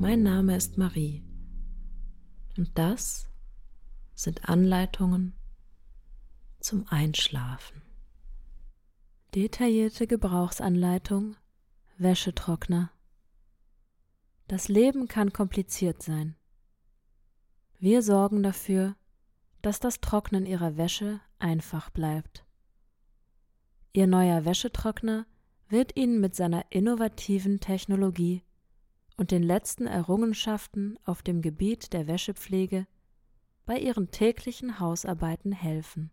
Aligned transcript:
Mein 0.00 0.22
Name 0.22 0.56
ist 0.56 0.78
Marie 0.78 1.22
und 2.56 2.70
das 2.78 3.28
sind 4.14 4.48
Anleitungen 4.48 5.34
zum 6.58 6.88
Einschlafen. 6.88 7.82
Detaillierte 9.34 10.06
Gebrauchsanleitung 10.06 11.36
Wäschetrockner. 11.98 12.90
Das 14.48 14.68
Leben 14.68 15.06
kann 15.06 15.34
kompliziert 15.34 16.02
sein. 16.02 16.34
Wir 17.78 18.00
sorgen 18.00 18.42
dafür, 18.42 18.96
dass 19.60 19.80
das 19.80 20.00
Trocknen 20.00 20.46
Ihrer 20.46 20.78
Wäsche 20.78 21.20
einfach 21.38 21.90
bleibt. 21.90 22.46
Ihr 23.92 24.06
neuer 24.06 24.46
Wäschetrockner 24.46 25.26
wird 25.68 25.94
Ihnen 25.94 26.22
mit 26.22 26.34
seiner 26.34 26.64
innovativen 26.70 27.60
Technologie 27.60 28.42
und 29.20 29.32
den 29.32 29.42
letzten 29.42 29.86
Errungenschaften 29.86 30.98
auf 31.04 31.22
dem 31.22 31.42
Gebiet 31.42 31.92
der 31.92 32.06
Wäschepflege 32.06 32.86
bei 33.66 33.78
Ihren 33.78 34.10
täglichen 34.10 34.80
Hausarbeiten 34.80 35.52
helfen. 35.52 36.10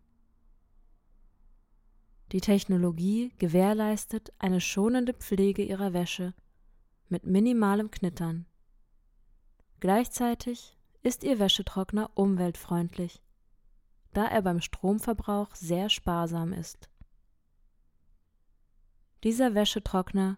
Die 2.32 2.42
Technologie 2.42 3.32
gewährleistet 3.38 4.34
eine 4.38 4.60
schonende 4.60 5.14
Pflege 5.14 5.62
Ihrer 5.62 5.94
Wäsche 5.94 6.34
mit 7.08 7.24
minimalem 7.24 7.90
Knittern. 7.90 8.44
Gleichzeitig 9.80 10.76
ist 11.02 11.24
Ihr 11.24 11.38
Wäschetrockner 11.38 12.10
umweltfreundlich, 12.14 13.22
da 14.12 14.26
er 14.26 14.42
beim 14.42 14.60
Stromverbrauch 14.60 15.54
sehr 15.54 15.88
sparsam 15.88 16.52
ist. 16.52 16.90
Dieser 19.24 19.54
Wäschetrockner 19.54 20.36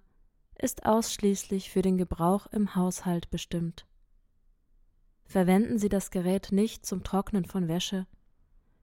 ist 0.60 0.84
ausschließlich 0.84 1.70
für 1.70 1.82
den 1.82 1.96
Gebrauch 1.96 2.46
im 2.48 2.74
Haushalt 2.74 3.30
bestimmt. 3.30 3.86
Verwenden 5.24 5.78
Sie 5.78 5.88
das 5.88 6.10
Gerät 6.10 6.52
nicht 6.52 6.84
zum 6.84 7.04
Trocknen 7.04 7.44
von 7.44 7.68
Wäsche, 7.68 8.06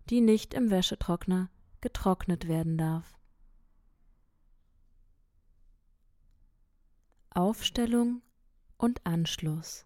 die 0.10 0.22
nicht 0.22 0.54
im 0.54 0.70
Wäschetrockner 0.70 1.50
getrocknet 1.82 2.48
werden 2.48 2.78
darf. 2.78 3.18
Aufstellung 7.30 8.22
und 8.78 9.06
Anschluss 9.06 9.86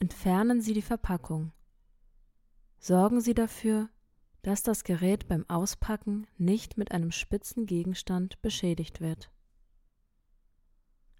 Entfernen 0.00 0.60
Sie 0.60 0.74
die 0.74 0.82
Verpackung. 0.82 1.52
Sorgen 2.80 3.20
Sie 3.20 3.34
dafür, 3.34 3.88
dass 4.42 4.64
das 4.64 4.82
Gerät 4.82 5.28
beim 5.28 5.48
Auspacken 5.48 6.26
nicht 6.38 6.76
mit 6.76 6.90
einem 6.90 7.12
spitzen 7.12 7.66
Gegenstand 7.66 8.42
beschädigt 8.42 9.00
wird. 9.00 9.30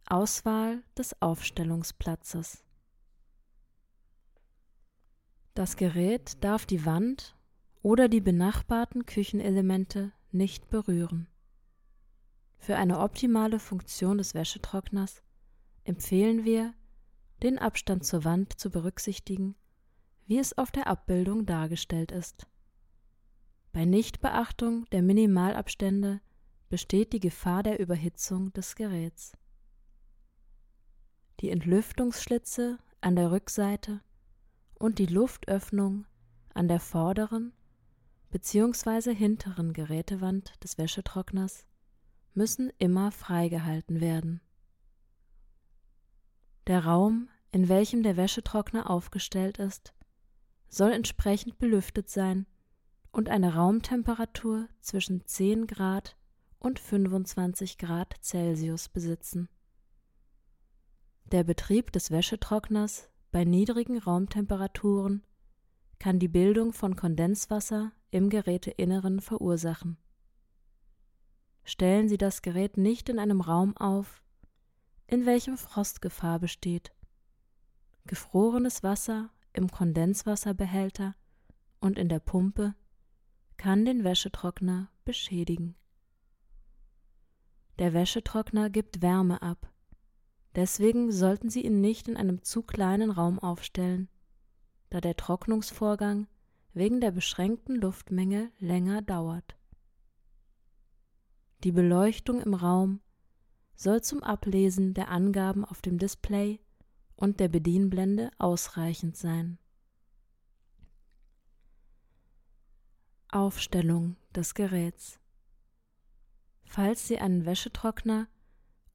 Auswahl 0.06 0.82
des 0.96 1.20
Aufstellungsplatzes. 1.20 2.64
Das 5.54 5.76
Gerät 5.76 6.42
darf 6.42 6.66
die 6.66 6.84
Wand 6.86 7.36
oder 7.82 8.08
die 8.08 8.20
benachbarten 8.20 9.06
Küchenelemente 9.06 10.12
nicht 10.30 10.70
berühren. 10.70 11.28
Für 12.58 12.76
eine 12.76 13.00
optimale 13.00 13.58
Funktion 13.58 14.18
des 14.18 14.34
Wäschetrockners 14.34 15.22
empfehlen 15.84 16.44
wir, 16.44 16.74
den 17.42 17.58
Abstand 17.58 18.06
zur 18.06 18.24
Wand 18.24 18.58
zu 18.58 18.70
berücksichtigen, 18.70 19.56
wie 20.26 20.38
es 20.38 20.56
auf 20.56 20.70
der 20.70 20.86
Abbildung 20.86 21.44
dargestellt 21.44 22.12
ist. 22.12 22.46
Bei 23.72 23.84
Nichtbeachtung 23.84 24.84
der 24.92 25.02
Minimalabstände 25.02 26.20
besteht 26.68 27.12
die 27.12 27.20
Gefahr 27.20 27.62
der 27.62 27.80
Überhitzung 27.80 28.52
des 28.52 28.76
Geräts. 28.76 29.32
Die 31.42 31.50
Entlüftungsschlitze 31.50 32.78
an 33.00 33.16
der 33.16 33.32
Rückseite 33.32 34.00
und 34.78 35.00
die 35.00 35.06
Luftöffnung 35.06 36.06
an 36.54 36.68
der 36.68 36.78
vorderen 36.78 37.52
bzw. 38.30 39.12
hinteren 39.12 39.72
Gerätewand 39.72 40.52
des 40.62 40.78
Wäschetrockners 40.78 41.66
müssen 42.32 42.70
immer 42.78 43.10
freigehalten 43.10 44.00
werden. 44.00 44.40
Der 46.68 46.84
Raum, 46.84 47.28
in 47.50 47.68
welchem 47.68 48.04
der 48.04 48.16
Wäschetrockner 48.16 48.88
aufgestellt 48.88 49.58
ist, 49.58 49.94
soll 50.68 50.92
entsprechend 50.92 51.58
belüftet 51.58 52.08
sein 52.08 52.46
und 53.10 53.28
eine 53.28 53.54
Raumtemperatur 53.54 54.68
zwischen 54.80 55.26
10 55.26 55.66
Grad 55.66 56.16
und 56.60 56.78
25 56.78 57.78
Grad 57.78 58.14
Celsius 58.22 58.88
besitzen. 58.88 59.48
Der 61.32 61.44
Betrieb 61.44 61.92
des 61.92 62.10
Wäschetrockners 62.10 63.08
bei 63.30 63.44
niedrigen 63.44 63.96
Raumtemperaturen 63.96 65.22
kann 65.98 66.18
die 66.18 66.28
Bildung 66.28 66.74
von 66.74 66.94
Kondenswasser 66.94 67.92
im 68.10 68.28
Geräteinneren 68.28 69.22
verursachen. 69.22 69.96
Stellen 71.64 72.10
Sie 72.10 72.18
das 72.18 72.42
Gerät 72.42 72.76
nicht 72.76 73.08
in 73.08 73.18
einem 73.18 73.40
Raum 73.40 73.74
auf, 73.78 74.22
in 75.06 75.24
welchem 75.24 75.56
Frostgefahr 75.56 76.38
besteht. 76.38 76.92
Gefrorenes 78.04 78.82
Wasser 78.82 79.30
im 79.54 79.70
Kondenswasserbehälter 79.70 81.14
und 81.80 81.98
in 81.98 82.10
der 82.10 82.20
Pumpe 82.20 82.74
kann 83.56 83.86
den 83.86 84.04
Wäschetrockner 84.04 84.90
beschädigen. 85.06 85.76
Der 87.78 87.94
Wäschetrockner 87.94 88.68
gibt 88.68 89.00
Wärme 89.00 89.40
ab. 89.40 89.71
Deswegen 90.54 91.10
sollten 91.10 91.48
Sie 91.48 91.64
ihn 91.64 91.80
nicht 91.80 92.08
in 92.08 92.16
einem 92.16 92.42
zu 92.42 92.62
kleinen 92.62 93.10
Raum 93.10 93.38
aufstellen, 93.38 94.08
da 94.90 95.00
der 95.00 95.16
Trocknungsvorgang 95.16 96.26
wegen 96.74 97.00
der 97.00 97.10
beschränkten 97.10 97.76
Luftmenge 97.76 98.50
länger 98.58 99.02
dauert. 99.02 99.56
Die 101.64 101.72
Beleuchtung 101.72 102.40
im 102.40 102.54
Raum 102.54 103.00
soll 103.76 104.02
zum 104.02 104.22
Ablesen 104.22 104.94
der 104.94 105.08
Angaben 105.10 105.64
auf 105.64 105.80
dem 105.80 105.98
Display 105.98 106.60
und 107.16 107.40
der 107.40 107.48
Bedienblende 107.48 108.30
ausreichend 108.38 109.16
sein. 109.16 109.58
Aufstellung 113.28 114.16
des 114.34 114.54
Geräts 114.54 115.18
Falls 116.64 117.06
Sie 117.06 117.18
einen 117.18 117.46
Wäschetrockner 117.46 118.28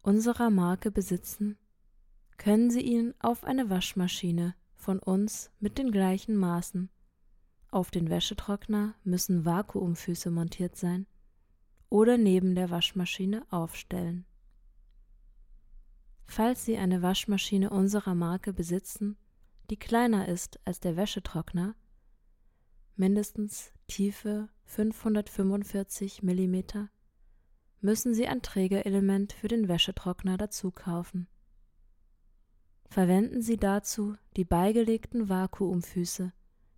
unserer 0.07 0.49
Marke 0.49 0.89
besitzen, 0.89 1.57
können 2.37 2.71
Sie 2.71 2.79
ihn 2.79 3.13
auf 3.19 3.43
eine 3.43 3.69
Waschmaschine 3.69 4.55
von 4.73 4.99
uns 4.99 5.51
mit 5.59 5.77
den 5.77 5.91
gleichen 5.91 6.37
Maßen. 6.37 6.89
Auf 7.71 7.91
den 7.91 8.09
Wäschetrockner 8.09 8.95
müssen 9.03 9.43
Vakuumfüße 9.43 10.31
montiert 10.31 10.77
sein 10.77 11.07
oder 11.89 12.17
neben 12.17 12.55
der 12.55 12.69
Waschmaschine 12.69 13.45
aufstellen. 13.51 14.25
Falls 16.25 16.63
Sie 16.63 16.77
eine 16.77 17.01
Waschmaschine 17.01 17.69
unserer 17.69 18.15
Marke 18.15 18.53
besitzen, 18.53 19.17
die 19.69 19.77
kleiner 19.77 20.29
ist 20.29 20.57
als 20.63 20.79
der 20.79 20.95
Wäschetrockner, 20.95 21.75
mindestens 22.95 23.73
Tiefe 23.87 24.47
545 24.63 26.23
mm, 26.23 26.87
müssen 27.81 28.13
Sie 28.13 28.27
ein 28.27 28.41
Trägerelement 28.41 29.33
für 29.33 29.47
den 29.47 29.67
Wäschetrockner 29.67 30.37
dazu 30.37 30.71
kaufen. 30.71 31.27
Verwenden 32.89 33.41
Sie 33.41 33.57
dazu 33.57 34.15
die 34.35 34.45
beigelegten 34.45 35.29
Vakuumfüße, 35.29 36.33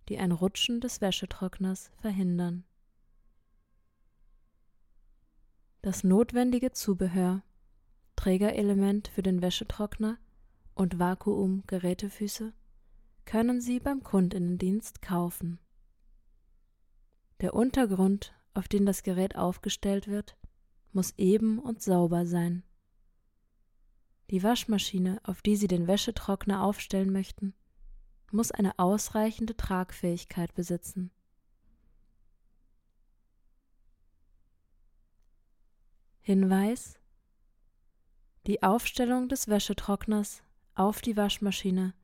die 0.08 0.18
ein 0.18 0.32
Rutschen 0.32 0.80
des 0.80 1.00
Wäschetrockners 1.00 1.90
verhindern. 2.00 2.64
Das 5.82 6.04
notwendige 6.04 6.72
Zubehör 6.72 7.42
Trägerelement 8.20 9.08
für 9.08 9.22
den 9.22 9.40
Wäschetrockner 9.40 10.18
und 10.74 10.98
Vakuum-Gerätefüße 10.98 12.52
können 13.24 13.62
Sie 13.62 13.80
beim 13.80 14.02
Kundinnendienst 14.02 15.00
kaufen. 15.00 15.58
Der 17.40 17.54
Untergrund, 17.54 18.34
auf 18.52 18.68
den 18.68 18.84
das 18.84 19.02
Gerät 19.04 19.36
aufgestellt 19.36 20.06
wird, 20.06 20.36
muss 20.92 21.14
eben 21.16 21.58
und 21.58 21.82
sauber 21.82 22.26
sein. 22.26 22.62
Die 24.30 24.42
Waschmaschine, 24.42 25.20
auf 25.24 25.42
die 25.42 25.56
Sie 25.56 25.66
den 25.66 25.86
Wäschetrockner 25.86 26.62
aufstellen 26.62 27.10
möchten, 27.12 27.54
muss 28.30 28.52
eine 28.52 28.78
ausreichende 28.78 29.56
Tragfähigkeit 29.56 30.54
besitzen. 30.54 31.10
Hinweis 36.20 37.00
Die 38.46 38.62
Aufstellung 38.62 39.28
des 39.28 39.48
Wäschetrockners 39.48 40.42
auf 40.74 41.00
die 41.00 41.16
Waschmaschine 41.16 41.94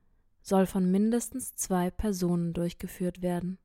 soll 0.43 0.67
von 0.67 0.91
mindestens 0.91 1.55
zwei 1.55 1.91
Personen 1.91 2.53
durchgeführt 2.53 3.23
werden. 3.23 3.59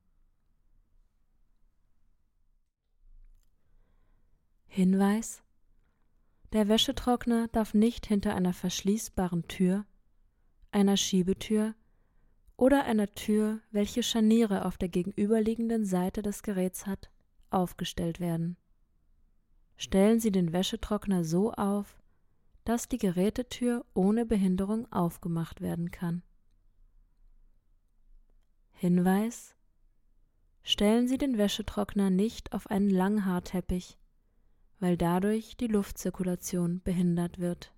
Hinweis 4.74 5.42
Der 6.54 6.66
Wäschetrockner 6.66 7.48
darf 7.48 7.74
nicht 7.74 8.06
hinter 8.06 8.34
einer 8.34 8.54
verschließbaren 8.54 9.46
Tür, 9.46 9.84
einer 10.70 10.96
Schiebetür 10.96 11.74
oder 12.56 12.84
einer 12.84 13.14
Tür, 13.14 13.60
welche 13.70 14.02
Scharniere 14.02 14.64
auf 14.64 14.78
der 14.78 14.88
gegenüberliegenden 14.88 15.84
Seite 15.84 16.22
des 16.22 16.42
Geräts 16.42 16.86
hat, 16.86 17.10
aufgestellt 17.50 18.18
werden. 18.18 18.56
Stellen 19.76 20.20
Sie 20.20 20.32
den 20.32 20.54
Wäschetrockner 20.54 21.22
so 21.22 21.52
auf, 21.52 22.02
dass 22.64 22.88
die 22.88 22.96
Gerätetür 22.96 23.84
ohne 23.92 24.24
Behinderung 24.24 24.90
aufgemacht 24.90 25.60
werden 25.60 25.90
kann. 25.90 26.22
Hinweis 28.70 29.54
Stellen 30.62 31.08
Sie 31.08 31.18
den 31.18 31.36
Wäschetrockner 31.36 32.08
nicht 32.08 32.54
auf 32.54 32.68
einen 32.68 32.88
Langhaarteppich, 32.88 33.98
weil 34.82 34.96
dadurch 34.96 35.56
die 35.56 35.68
Luftzirkulation 35.68 36.82
behindert 36.82 37.38
wird. 37.38 37.72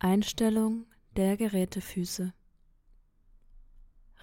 Einstellung 0.00 0.86
der 1.16 1.36
Gerätefüße 1.36 2.34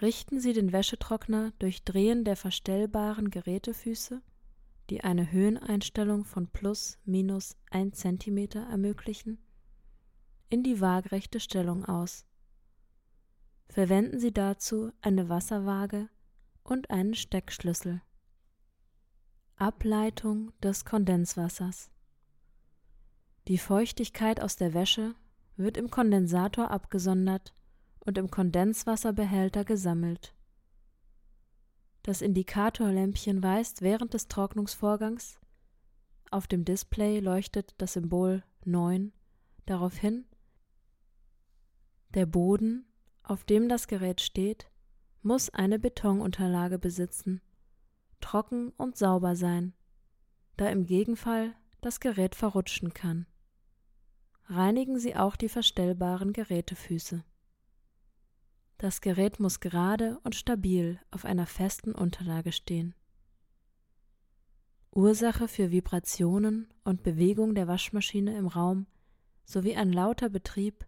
Richten 0.01 0.41
Sie 0.41 0.51
den 0.51 0.73
Wäschetrockner 0.73 1.53
durch 1.59 1.85
Drehen 1.85 2.25
der 2.25 2.35
verstellbaren 2.35 3.29
Gerätefüße 3.29 4.21
die 4.89 5.05
eine 5.05 5.31
Höheneinstellung 5.31 6.25
von 6.25 6.47
plus 6.47 6.99
minus 7.05 7.55
1 7.71 7.97
cm 7.97 8.49
ermöglichen, 8.69 9.39
in 10.49 10.61
die 10.61 10.81
waagrechte 10.81 11.39
Stellung 11.39 11.85
aus. 11.85 12.25
Verwenden 13.69 14.19
Sie 14.19 14.33
dazu 14.33 14.91
eine 14.99 15.29
Wasserwaage 15.29 16.09
und 16.63 16.91
einen 16.91 17.15
Steckschlüssel. 17.15 18.01
Ableitung 19.57 20.51
des 20.61 20.83
Kondenswassers 20.83 21.89
Die 23.47 23.57
Feuchtigkeit 23.57 24.41
aus 24.41 24.57
der 24.57 24.73
Wäsche 24.73 25.15
wird 25.55 25.77
im 25.77 25.89
Kondensator 25.89 26.71
abgesondert 26.71 27.53
und 28.01 28.17
im 28.17 28.29
Kondenswasserbehälter 28.29 29.63
gesammelt. 29.63 30.35
Das 32.03 32.21
Indikatorlämpchen 32.21 33.41
weist 33.41 33.81
während 33.81 34.13
des 34.13 34.27
Trocknungsvorgangs 34.27 35.39
auf 36.31 36.47
dem 36.47 36.65
Display 36.65 37.21
leuchtet 37.21 37.75
das 37.77 37.93
Symbol 37.93 38.43
9 38.65 39.13
darauf 39.65 39.95
hin, 39.95 40.25
der 42.13 42.25
Boden, 42.25 42.85
auf 43.23 43.45
dem 43.45 43.69
das 43.69 43.87
Gerät 43.87 44.19
steht, 44.19 44.69
muss 45.21 45.49
eine 45.49 45.79
Betonunterlage 45.79 46.77
besitzen, 46.77 47.41
trocken 48.25 48.69
und 48.77 48.97
sauber 48.97 49.35
sein, 49.35 49.73
da 50.57 50.67
im 50.69 50.85
Gegenfall 50.85 51.53
das 51.81 51.99
Gerät 51.99 52.33
verrutschen 52.33 52.91
kann. 52.91 53.27
Reinigen 54.47 54.97
Sie 54.97 55.15
auch 55.15 55.35
die 55.35 55.47
verstellbaren 55.47 56.33
Gerätefüße. 56.33 57.23
Das 58.79 59.01
Gerät 59.01 59.39
muss 59.39 59.59
gerade 59.59 60.19
und 60.23 60.33
stabil 60.33 60.99
auf 61.11 61.23
einer 61.23 61.45
festen 61.45 61.93
Unterlage 61.93 62.51
stehen. 62.51 62.95
Ursache 64.91 65.47
für 65.47 65.69
Vibrationen 65.69 66.73
und 66.83 67.03
Bewegung 67.03 67.53
der 67.53 67.67
Waschmaschine 67.67 68.35
im 68.37 68.47
Raum 68.47 68.87
sowie 69.43 69.75
ein 69.75 69.93
lauter 69.93 70.29
Betrieb 70.29 70.87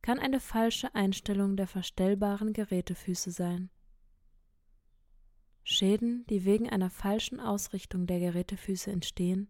kann 0.00 0.18
eine 0.18 0.40
falsche 0.40 0.94
Einstellung 0.94 1.56
der 1.56 1.66
verstellbaren 1.66 2.54
Gerätefüße 2.54 3.30
sein. 3.30 3.70
Schäden, 5.66 6.26
die 6.26 6.44
wegen 6.44 6.68
einer 6.68 6.90
falschen 6.90 7.40
Ausrichtung 7.40 8.06
der 8.06 8.20
Gerätefüße 8.20 8.90
entstehen, 8.90 9.48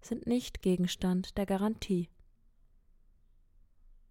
sind 0.00 0.26
nicht 0.26 0.62
Gegenstand 0.62 1.36
der 1.36 1.44
Garantie. 1.44 2.08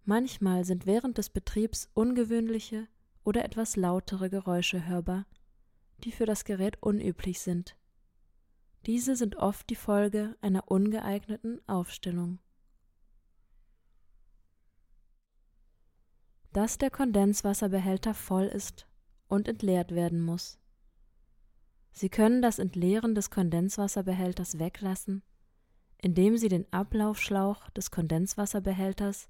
Manchmal 0.04 0.64
sind 0.64 0.86
während 0.86 1.18
des 1.18 1.30
Betriebs 1.30 1.90
ungewöhnliche 1.94 2.86
oder 3.24 3.44
etwas 3.44 3.74
lautere 3.74 4.30
Geräusche 4.30 4.86
hörbar, 4.86 5.26
die 6.04 6.12
für 6.12 6.26
das 6.26 6.44
Gerät 6.44 6.80
unüblich 6.80 7.40
sind. 7.40 7.76
Diese 8.86 9.16
sind 9.16 9.36
oft 9.36 9.68
die 9.68 9.76
Folge 9.76 10.36
einer 10.40 10.70
ungeeigneten 10.70 11.60
Aufstellung. 11.68 12.38
Dass 16.52 16.78
der 16.78 16.90
Kondenswasserbehälter 16.90 18.14
voll 18.14 18.44
ist 18.44 18.86
und 19.28 19.48
entleert 19.48 19.92
werden 19.92 20.20
muss. 20.20 20.61
Sie 21.92 22.08
können 22.08 22.42
das 22.42 22.58
Entleeren 22.58 23.14
des 23.14 23.30
Kondenswasserbehälters 23.30 24.58
weglassen, 24.58 25.22
indem 25.98 26.36
Sie 26.36 26.48
den 26.48 26.66
Ablaufschlauch 26.72 27.70
des 27.70 27.90
Kondenswasserbehälters 27.90 29.28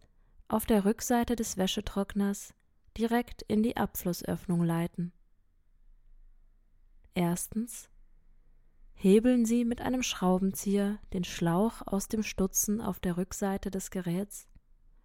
auf 0.49 0.65
der 0.65 0.85
Rückseite 0.85 1.37
des 1.37 1.57
Wäschetrockners 1.57 2.55
direkt 2.97 3.43
in 3.43 3.63
die 3.63 3.77
Abflussöffnung 3.77 4.63
leiten. 4.63 5.13
Erstens 7.15 7.89
hebeln 8.95 9.45
Sie 9.45 9.65
mit 9.65 9.81
einem 9.81 10.03
Schraubenzieher 10.03 10.99
den 11.13 11.25
Schlauch 11.25 11.83
aus 11.87 12.09
dem 12.09 12.23
Stutzen 12.23 12.81
auf 12.81 13.01
der 13.01 13.17
Rückseite 13.17 13.71
des 13.71 13.91
Geräts 13.91 14.49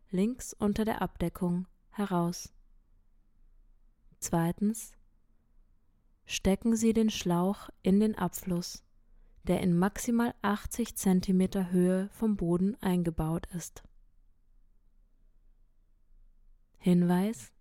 links 0.10 0.54
unter 0.54 0.86
der 0.86 1.02
Abdeckung 1.02 1.68
heraus. 1.90 2.54
Zweitens 4.20 4.94
stecken 6.28 6.76
Sie 6.76 6.94
den 6.94 7.10
Schlauch 7.10 7.70
in 7.82 8.00
den 8.00 8.16
Abfluss, 8.16 8.84
der 9.44 9.62
in 9.62 9.78
maximal 9.78 10.36
80 10.42 10.96
cm 10.96 11.72
Höhe 11.72 12.10
vom 12.12 12.36
Boden 12.36 12.76
eingebaut 12.82 13.48
ist. 13.56 13.82
Hinweis 16.78 17.52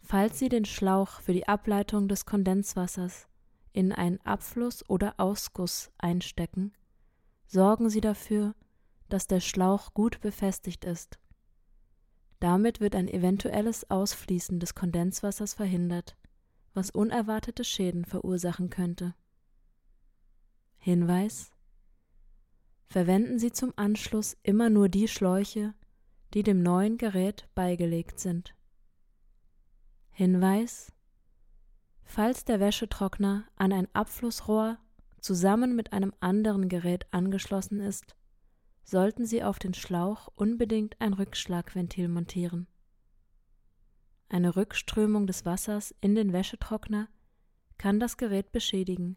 Falls 0.00 0.38
Sie 0.38 0.48
den 0.48 0.64
Schlauch 0.64 1.20
für 1.20 1.34
die 1.34 1.48
Ableitung 1.48 2.08
des 2.08 2.24
Kondenswassers 2.24 3.28
in 3.72 3.92
einen 3.92 4.20
Abfluss 4.20 4.88
oder 4.88 5.14
Ausguss 5.18 5.90
einstecken, 5.98 6.72
sorgen 7.46 7.90
Sie 7.90 8.00
dafür, 8.00 8.54
dass 9.08 9.26
der 9.26 9.40
Schlauch 9.40 9.92
gut 9.94 10.20
befestigt 10.20 10.84
ist. 10.84 11.18
Damit 12.40 12.80
wird 12.80 12.94
ein 12.94 13.08
eventuelles 13.08 13.90
Ausfließen 13.90 14.60
des 14.60 14.74
Kondenswassers 14.74 15.54
verhindert, 15.54 16.16
was 16.74 16.90
unerwartete 16.90 17.64
Schäden 17.64 18.04
verursachen 18.04 18.70
könnte. 18.70 19.14
Hinweis 20.78 21.50
Verwenden 22.86 23.38
Sie 23.38 23.52
zum 23.52 23.72
Anschluss 23.76 24.36
immer 24.42 24.70
nur 24.70 24.88
die 24.88 25.08
Schläuche, 25.08 25.74
die 26.34 26.42
dem 26.42 26.62
neuen 26.62 26.96
Gerät 26.96 27.48
beigelegt 27.54 28.18
sind. 28.18 28.54
Hinweis 30.10 30.92
Falls 32.04 32.44
der 32.44 32.58
Wäschetrockner 32.58 33.44
an 33.56 33.72
ein 33.72 33.88
Abflussrohr 33.94 34.78
zusammen 35.20 35.76
mit 35.76 35.92
einem 35.92 36.14
anderen 36.20 36.68
Gerät 36.70 37.06
angeschlossen 37.12 37.80
ist, 37.80 38.16
sollten 38.82 39.26
Sie 39.26 39.42
auf 39.42 39.58
den 39.58 39.74
Schlauch 39.74 40.28
unbedingt 40.34 40.98
ein 41.00 41.12
Rückschlagventil 41.12 42.08
montieren. 42.08 42.66
Eine 44.28 44.56
Rückströmung 44.56 45.26
des 45.26 45.46
Wassers 45.46 45.94
in 46.00 46.14
den 46.14 46.32
Wäschetrockner 46.32 47.08
kann 47.78 47.98
das 47.98 48.16
Gerät 48.16 48.52
beschädigen. 48.52 49.16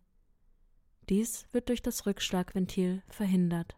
Dies 1.09 1.47
wird 1.51 1.67
durch 1.67 1.81
das 1.81 2.05
Rückschlagventil 2.05 3.03
verhindert. 3.09 3.75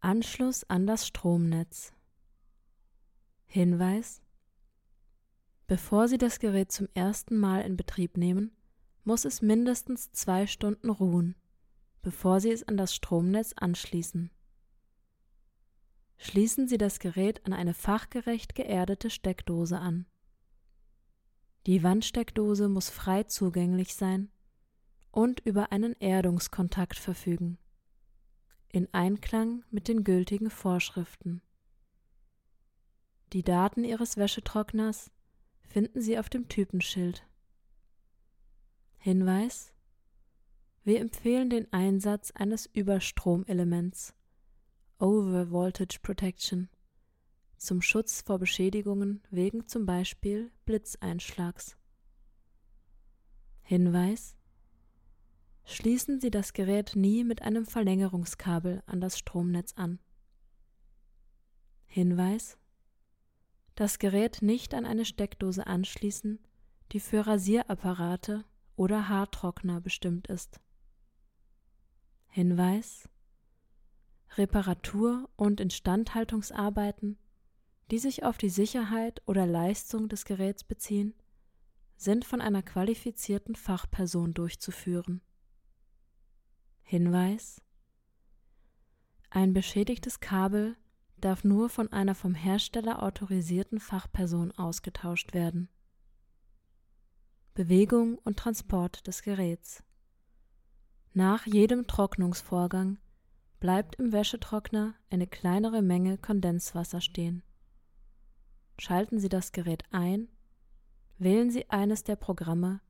Anschluss 0.00 0.64
an 0.64 0.86
das 0.86 1.06
Stromnetz. 1.06 1.92
Hinweis 3.46 4.20
Bevor 5.68 6.08
Sie 6.08 6.18
das 6.18 6.38
Gerät 6.40 6.72
zum 6.72 6.88
ersten 6.92 7.38
Mal 7.38 7.60
in 7.60 7.76
Betrieb 7.78 8.18
nehmen, 8.18 8.54
muss 9.04 9.24
es 9.24 9.40
mindestens 9.40 10.12
zwei 10.12 10.46
Stunden 10.46 10.90
ruhen, 10.90 11.36
bevor 12.02 12.40
Sie 12.40 12.50
es 12.50 12.66
an 12.66 12.76
das 12.76 12.94
Stromnetz 12.94 13.54
anschließen. 13.56 14.30
Schließen 16.22 16.68
Sie 16.68 16.78
das 16.78 17.00
Gerät 17.00 17.44
an 17.44 17.52
eine 17.52 17.74
fachgerecht 17.74 18.54
geerdete 18.54 19.10
Steckdose 19.10 19.76
an. 19.76 20.06
Die 21.66 21.82
Wandsteckdose 21.82 22.68
muss 22.68 22.90
frei 22.90 23.24
zugänglich 23.24 23.96
sein 23.96 24.30
und 25.10 25.40
über 25.40 25.72
einen 25.72 25.94
Erdungskontakt 25.98 26.96
verfügen. 26.96 27.58
in 28.68 28.88
Einklang 28.94 29.64
mit 29.70 29.88
den 29.88 30.04
gültigen 30.04 30.48
Vorschriften. 30.48 31.42
Die 33.32 33.42
Daten 33.42 33.82
Ihres 33.82 34.16
Wäschetrockners 34.16 35.10
finden 35.60 36.00
Sie 36.00 36.20
auf 36.20 36.30
dem 36.30 36.48
Typenschild. 36.48 37.26
Hinweis 38.96 39.72
wir 40.84 41.00
empfehlen 41.00 41.50
den 41.50 41.70
Einsatz 41.72 42.30
eines 42.30 42.66
Überstromelements 42.66 44.14
Over 44.98 45.50
Voltage 45.50 45.98
Protection 46.02 46.68
zum 47.56 47.80
Schutz 47.80 48.22
vor 48.22 48.38
Beschädigungen 48.38 49.22
wegen 49.30 49.68
zum 49.68 49.86
Beispiel 49.86 50.50
Blitzeinschlags. 50.64 51.76
Hinweis 53.62 54.36
Schließen 55.64 56.20
Sie 56.20 56.30
das 56.30 56.52
Gerät 56.52 56.96
nie 56.96 57.22
mit 57.22 57.42
einem 57.42 57.66
Verlängerungskabel 57.66 58.82
an 58.86 59.00
das 59.00 59.16
Stromnetz 59.16 59.74
an. 59.74 60.00
Hinweis 61.86 62.58
Das 63.76 63.98
Gerät 63.98 64.42
nicht 64.42 64.74
an 64.74 64.84
eine 64.84 65.04
Steckdose 65.04 65.66
anschließen, 65.66 66.40
die 66.90 67.00
für 67.00 67.26
Rasierapparate 67.26 68.44
oder 68.74 69.08
Haartrockner 69.08 69.80
bestimmt 69.80 70.26
ist. 70.26 70.60
Hinweis 72.26 73.08
Reparatur- 74.36 75.28
und 75.36 75.60
Instandhaltungsarbeiten, 75.60 77.18
die 77.90 77.98
sich 77.98 78.24
auf 78.24 78.38
die 78.38 78.48
Sicherheit 78.48 79.20
oder 79.26 79.46
Leistung 79.46 80.08
des 80.08 80.24
Geräts 80.24 80.64
beziehen, 80.64 81.14
sind 81.96 82.24
von 82.24 82.40
einer 82.40 82.62
qualifizierten 82.62 83.54
Fachperson 83.54 84.32
durchzuführen. 84.32 85.20
Hinweis 86.82 87.60
Ein 89.30 89.52
beschädigtes 89.52 90.20
Kabel 90.20 90.76
darf 91.16 91.44
nur 91.44 91.68
von 91.68 91.92
einer 91.92 92.14
vom 92.14 92.34
Hersteller 92.34 93.02
autorisierten 93.02 93.80
Fachperson 93.80 94.50
ausgetauscht 94.52 95.34
werden. 95.34 95.68
Bewegung 97.54 98.18
und 98.18 98.38
Transport 98.38 99.06
des 99.06 99.22
Geräts 99.22 99.84
nach 101.12 101.46
jedem 101.46 101.86
Trocknungsvorgang 101.86 102.98
bleibt 103.62 103.94
im 103.94 104.10
Wäschetrockner 104.10 104.96
eine 105.08 105.28
kleinere 105.28 105.82
Menge 105.82 106.18
Kondenswasser 106.18 107.00
stehen. 107.00 107.44
Schalten 108.76 109.20
Sie 109.20 109.28
das 109.28 109.52
Gerät 109.52 109.84
ein, 109.92 110.26
wählen 111.18 111.48
Sie 111.48 111.70
eines 111.70 112.02
der 112.02 112.16
Programme 112.16 112.80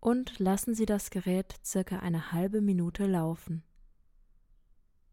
und 0.00 0.38
lassen 0.38 0.74
Sie 0.74 0.86
das 0.86 1.10
Gerät 1.10 1.54
circa 1.62 1.98
eine 1.98 2.32
halbe 2.32 2.62
Minute 2.62 3.04
laufen. 3.04 3.62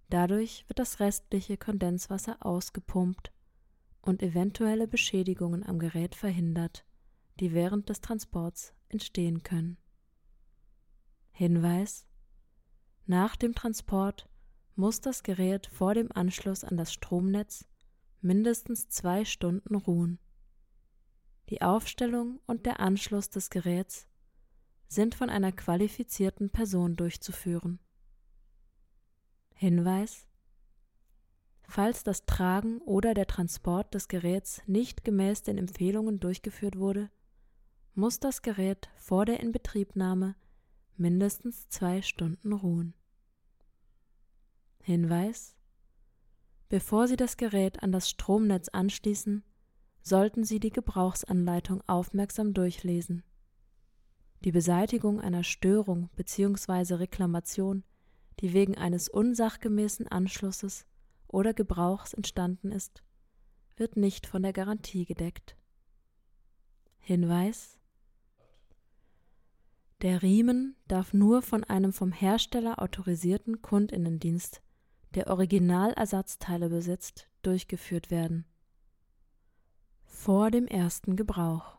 Dadurch 0.09 0.63
wird 0.69 0.79
das 0.79 1.01
restliche 1.01 1.57
Kondenswasser 1.57 2.37
ausgepumpt 2.39 3.33
und 4.01 4.23
eventuelle 4.23 4.87
Beschädigungen 4.87 5.65
am 5.65 5.79
Gerät 5.79 6.15
verhindert, 6.15 6.85
die 7.41 7.51
während 7.51 7.89
des 7.89 7.99
Transports 7.99 8.73
entstehen 8.87 9.43
können. 9.43 9.75
Hinweis 11.31 12.07
nach 13.05 13.35
dem 13.35 13.53
Transport 13.53 14.29
muss 14.77 15.01
das 15.01 15.23
Gerät 15.23 15.67
vor 15.67 15.93
dem 15.95 16.11
Anschluss 16.11 16.63
an 16.63 16.77
das 16.77 16.93
Stromnetz 16.93 17.65
mindestens 18.21 18.89
zwei 18.89 19.25
Stunden 19.25 19.75
ruhen. 19.75 20.19
Die 21.49 21.61
Aufstellung 21.61 22.39
und 22.45 22.65
der 22.65 22.79
Anschluss 22.79 23.29
des 23.29 23.49
Geräts 23.49 24.07
sind 24.87 25.15
von 25.15 25.29
einer 25.29 25.51
qualifizierten 25.51 26.49
Person 26.49 26.95
durchzuführen. 26.95 27.79
Hinweis 29.53 30.27
Falls 31.69 32.03
das 32.03 32.25
Tragen 32.25 32.79
oder 32.79 33.13
der 33.13 33.27
Transport 33.27 33.93
des 33.93 34.07
Geräts 34.07 34.61
nicht 34.67 35.03
gemäß 35.03 35.41
den 35.41 35.57
Empfehlungen 35.57 36.19
durchgeführt 36.19 36.77
wurde, 36.77 37.09
muss 37.93 38.19
das 38.19 38.41
Gerät 38.41 38.89
vor 38.95 39.25
der 39.25 39.39
Inbetriebnahme 39.39 40.35
mindestens 40.95 41.67
zwei 41.67 42.01
Stunden 42.01 42.53
ruhen. 42.53 42.93
Hinweis 44.87 45.53
Bevor 46.69 47.09
Sie 47.09 47.17
das 47.17 47.35
Gerät 47.35 47.83
an 47.83 47.91
das 47.91 48.09
Stromnetz 48.09 48.69
anschließen, 48.69 49.43
sollten 50.01 50.45
Sie 50.45 50.61
die 50.61 50.69
Gebrauchsanleitung 50.69 51.83
aufmerksam 51.87 52.53
durchlesen. 52.53 53.23
Die 54.45 54.53
Beseitigung 54.53 55.19
einer 55.19 55.43
Störung 55.43 56.09
bzw. 56.15 56.93
Reklamation, 56.93 57.83
die 58.39 58.53
wegen 58.53 58.77
eines 58.77 59.09
unsachgemäßen 59.09 60.07
Anschlusses 60.07 60.85
oder 61.27 61.53
Gebrauchs 61.53 62.13
entstanden 62.13 62.71
ist, 62.71 63.03
wird 63.75 63.97
nicht 63.97 64.25
von 64.25 64.41
der 64.41 64.53
Garantie 64.53 65.03
gedeckt. 65.03 65.57
Hinweis 66.99 67.77
der 70.01 70.21
Riemen 70.21 70.77
darf 70.87 71.13
nur 71.13 71.41
von 71.41 71.65
einem 71.65 71.91
vom 71.91 72.13
Hersteller 72.13 72.81
autorisierten 72.81 73.61
Kundinnendienst, 73.61 74.61
der 75.15 75.27
Originalersatzteile 75.27 76.69
besitzt, 76.69 77.29
durchgeführt 77.41 78.11
werden. 78.11 78.45
Vor 80.03 80.51
dem 80.51 80.67
ersten 80.67 81.15
Gebrauch. 81.15 81.77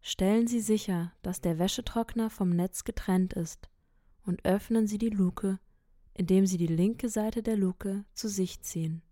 Stellen 0.00 0.46
Sie 0.46 0.60
sicher, 0.60 1.12
dass 1.22 1.40
der 1.40 1.58
Wäschetrockner 1.58 2.30
vom 2.30 2.50
Netz 2.50 2.84
getrennt 2.84 3.34
ist 3.34 3.68
und 4.24 4.44
öffnen 4.44 4.86
Sie 4.86 4.98
die 4.98 5.10
Luke, 5.10 5.58
indem 6.14 6.46
Sie 6.46 6.56
die 6.56 6.66
linke 6.66 7.08
Seite 7.08 7.42
der 7.42 7.56
Luke 7.56 8.04
zu 8.14 8.28
sich 8.28 8.60
ziehen. 8.62 9.02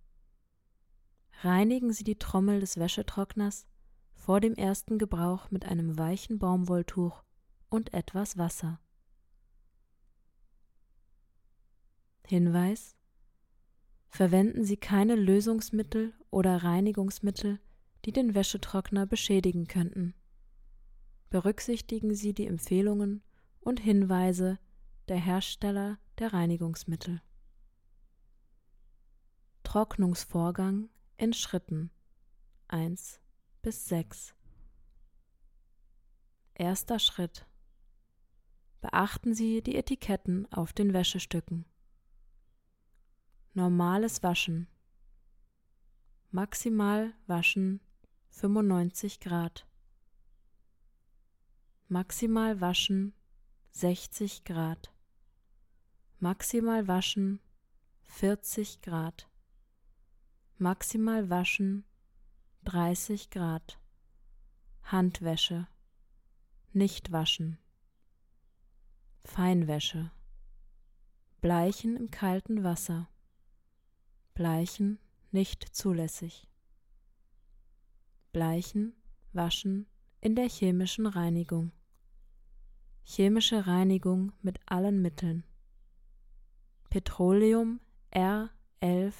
Reinigen 1.43 1.93
Sie 1.93 2.05
die 2.05 2.19
Trommel 2.19 2.61
des 2.61 2.79
Wäschetrockners 2.79 3.67
vor 4.15 4.41
dem 4.41 4.55
ersten 4.55 4.99
Gebrauch 4.99 5.51
mit 5.51 5.67
einem 5.67 5.99
weichen 5.99 6.39
Baumwolltuch 6.39 7.23
und 7.69 7.93
etwas 7.93 8.39
Wasser. 8.39 8.81
Hinweis 12.27 12.97
Verwenden 14.09 14.65
Sie 14.65 14.77
keine 14.77 15.15
Lösungsmittel 15.15 16.13
oder 16.31 16.65
Reinigungsmittel, 16.65 17.61
die 18.05 18.13
den 18.13 18.35
Wäschetrockner 18.35 19.07
beschädigen 19.07 19.69
könnten. 19.69 20.15
Berücksichtigen 21.31 22.15
Sie 22.15 22.35
die 22.35 22.47
Empfehlungen 22.47 23.23
und 23.61 23.79
Hinweise 23.79 24.59
der 25.09 25.19
Hersteller 25.19 25.99
der 26.19 26.33
Reinigungsmittel. 26.33 27.23
Trocknungsvorgang 29.63 30.89
in 31.19 31.33
Schritten 31.33 31.91
1 32.69 33.21
bis 33.63 33.87
6 33.87 34.35
Erster 36.55 36.99
Schritt 36.99 37.47
Beachten 38.81 39.35
Sie 39.35 39.63
die 39.63 39.77
Etiketten 39.77 40.51
auf 40.53 40.73
den 40.73 40.93
Wäschestücken. 40.93 41.67
Normales 43.57 44.23
Waschen. 44.23 44.67
Maximal 46.31 47.15
waschen 47.27 47.81
95 48.29 49.19
Grad. 49.19 49.67
Maximal 51.89 52.61
waschen 52.61 53.15
60 53.71 54.45
Grad. 54.45 54.93
Maximal 56.21 56.87
waschen 56.87 57.41
40 58.03 58.83
Grad. 58.83 59.27
Maximal 60.59 61.31
waschen 61.31 61.87
30 62.65 63.31
Grad. 63.31 63.81
Handwäsche. 64.83 65.67
Nicht 66.75 67.11
waschen. 67.11 67.57
Feinwäsche. 69.25 70.11
Bleichen 71.41 71.97
im 71.97 72.11
kalten 72.11 72.63
Wasser. 72.63 73.09
Bleichen 74.37 74.99
nicht 75.33 75.65
zulässig. 75.75 76.47
Bleichen, 78.33 78.95
waschen 79.33 79.87
in 80.21 80.37
der 80.37 80.47
chemischen 80.47 81.07
Reinigung. 81.07 81.73
Chemische 83.03 83.67
Reinigung 83.67 84.33
mit 84.43 84.59
allen 84.67 85.01
Mitteln. 85.01 85.43
Petroleum 86.91 87.81
R11 88.13 89.15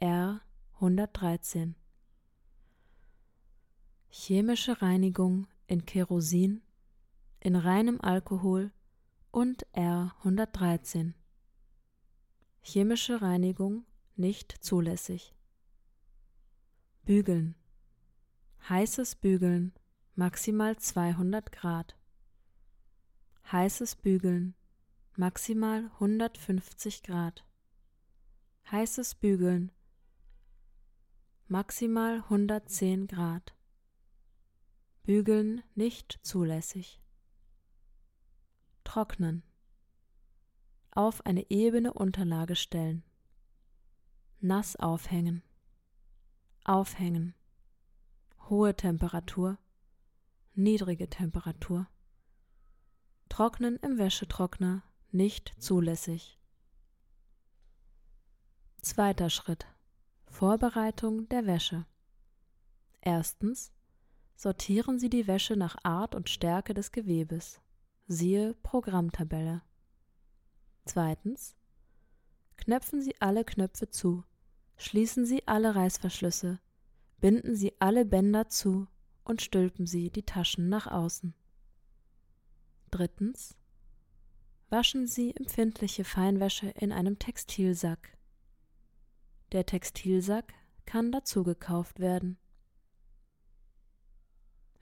R113. 0.00 1.74
Chemische 4.08 4.82
Reinigung 4.82 5.46
in 5.68 5.86
Kerosin, 5.86 6.60
in 7.38 7.54
reinem 7.54 8.00
Alkohol 8.00 8.72
und 9.30 9.64
R113. 9.76 11.12
Chemische 12.62 13.22
Reinigung 13.22 13.84
nicht 14.16 14.52
zulässig. 14.60 15.34
Bügeln. 17.04 17.54
Heißes 18.68 19.16
Bügeln 19.16 19.72
maximal 20.14 20.76
200 20.76 21.52
Grad. 21.52 21.96
Heißes 23.50 23.96
Bügeln 23.96 24.54
maximal 25.16 25.90
150 25.94 27.02
Grad. 27.02 27.44
Heißes 28.70 29.16
Bügeln. 29.16 29.70
Maximal 31.46 32.20
110 32.22 33.06
Grad. 33.06 33.54
Bügeln 35.02 35.62
nicht 35.74 36.18
zulässig. 36.22 37.02
Trocknen. 38.82 39.42
Auf 40.90 41.26
eine 41.26 41.50
ebene 41.50 41.92
Unterlage 41.92 42.56
stellen. 42.56 43.04
Nass 44.44 44.76
aufhängen. 44.76 45.42
Aufhängen. 46.64 47.34
Hohe 48.50 48.76
Temperatur. 48.76 49.56
Niedrige 50.52 51.08
Temperatur. 51.08 51.88
Trocknen 53.30 53.76
im 53.76 53.96
Wäschetrockner 53.96 54.82
nicht 55.12 55.54
zulässig. 55.58 56.38
Zweiter 58.82 59.30
Schritt. 59.30 59.66
Vorbereitung 60.26 61.26
der 61.30 61.46
Wäsche. 61.46 61.86
Erstens. 63.00 63.72
Sortieren 64.36 64.98
Sie 64.98 65.08
die 65.08 65.26
Wäsche 65.26 65.56
nach 65.56 65.78
Art 65.84 66.14
und 66.14 66.28
Stärke 66.28 66.74
des 66.74 66.92
Gewebes. 66.92 67.62
Siehe 68.08 68.52
Programmtabelle. 68.62 69.62
Zweitens. 70.84 71.56
Knöpfen 72.58 73.00
Sie 73.00 73.18
alle 73.22 73.46
Knöpfe 73.46 73.88
zu. 73.88 74.22
Schließen 74.76 75.24
Sie 75.24 75.46
alle 75.46 75.74
Reißverschlüsse. 75.74 76.60
Binden 77.20 77.54
Sie 77.56 77.72
alle 77.80 78.04
Bänder 78.04 78.48
zu 78.48 78.86
und 79.24 79.40
stülpen 79.40 79.86
Sie 79.86 80.10
die 80.10 80.24
Taschen 80.24 80.68
nach 80.68 80.86
außen. 80.86 81.34
Drittens. 82.90 83.56
Waschen 84.68 85.06
Sie 85.06 85.34
empfindliche 85.34 86.04
Feinwäsche 86.04 86.68
in 86.68 86.92
einem 86.92 87.18
Textilsack. 87.18 88.16
Der 89.52 89.66
Textilsack 89.66 90.52
kann 90.86 91.12
dazu 91.12 91.44
gekauft 91.44 92.00
werden. 92.00 92.38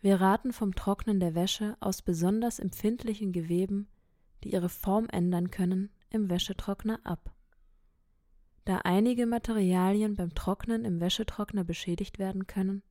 Wir 0.01 0.21
raten 0.21 0.53
vom 0.53 0.75
Trocknen 0.75 1.21
der 1.21 1.35
Wäsche 1.35 1.77
aus 1.79 2.03
besonders 2.03 2.59
empfindlichen 2.59 3.33
Geweben, 3.33 3.89
die 4.43 4.53
ihre 4.53 4.69
Form 4.69 5.09
ändern 5.09 5.51
können, 5.51 5.91
im 6.11 6.29
Wäschetrockner 6.29 6.99
ab. 7.05 7.33
Da 8.65 8.79
einige 8.79 9.27
Materialien 9.27 10.15
beim 10.15 10.35
Trocknen 10.35 10.85
im 10.85 11.01
Wäschetrockner 11.01 11.65
beschädigt 11.65 12.19
werden 12.19 12.47
können, 12.47 12.83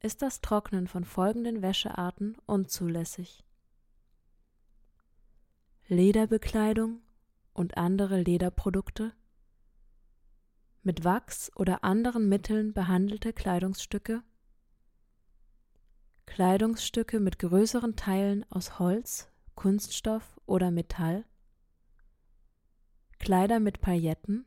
ist 0.00 0.22
das 0.22 0.40
Trocknen 0.40 0.88
von 0.88 1.04
folgenden 1.04 1.62
Wäschearten 1.62 2.36
unzulässig. 2.46 3.44
Lederbekleidung 5.86 7.02
und 7.52 7.76
andere 7.76 8.20
Lederprodukte. 8.20 9.12
Mit 10.82 11.04
Wachs 11.04 11.50
oder 11.56 11.84
anderen 11.84 12.28
Mitteln 12.28 12.72
behandelte 12.72 13.32
Kleidungsstücke, 13.32 14.22
Kleidungsstücke 16.26 17.20
mit 17.20 17.38
größeren 17.38 17.96
Teilen 17.96 18.46
aus 18.50 18.78
Holz, 18.78 19.28
Kunststoff 19.56 20.40
oder 20.46 20.70
Metall, 20.70 21.24
Kleider 23.18 23.60
mit 23.60 23.80
Pailletten, 23.80 24.46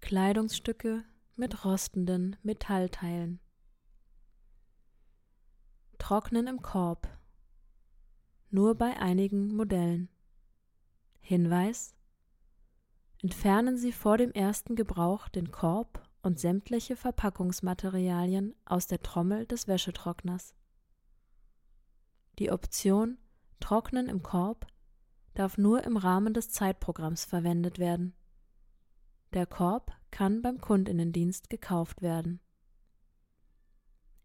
Kleidungsstücke 0.00 1.04
mit 1.36 1.64
rostenden 1.64 2.36
Metallteilen. 2.42 3.40
Trocknen 5.98 6.46
im 6.46 6.62
Korb. 6.62 7.08
Nur 8.50 8.74
bei 8.74 8.98
einigen 8.98 9.54
Modellen. 9.54 10.08
Hinweis 11.20 11.94
Entfernen 13.22 13.76
Sie 13.76 13.92
vor 13.92 14.16
dem 14.16 14.32
ersten 14.32 14.76
Gebrauch 14.76 15.28
den 15.28 15.50
Korb 15.50 16.02
und 16.22 16.40
sämtliche 16.40 16.96
Verpackungsmaterialien 16.96 18.54
aus 18.64 18.86
der 18.86 19.02
Trommel 19.02 19.46
des 19.46 19.68
Wäschetrockners. 19.68 20.54
Die 22.38 22.50
Option 22.50 23.18
Trocknen 23.60 24.08
im 24.08 24.22
Korb 24.22 24.66
darf 25.34 25.58
nur 25.58 25.84
im 25.84 25.96
Rahmen 25.96 26.32
des 26.32 26.50
Zeitprogramms 26.50 27.26
verwendet 27.26 27.78
werden. 27.78 28.14
Der 29.32 29.46
Korb 29.46 29.92
kann 30.10 30.42
beim 30.42 30.60
Kundinnendienst 30.60 31.50
gekauft 31.50 32.02
werden. 32.02 32.40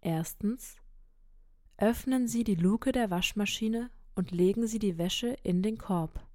Erstens 0.01 0.77
Öffnen 1.77 2.27
Sie 2.27 2.43
die 2.43 2.55
Luke 2.55 2.91
der 2.91 3.11
Waschmaschine 3.11 3.91
und 4.15 4.31
legen 4.31 4.65
Sie 4.65 4.79
die 4.79 4.97
Wäsche 4.97 5.35
in 5.43 5.61
den 5.61 5.77
Korb. 5.77 6.25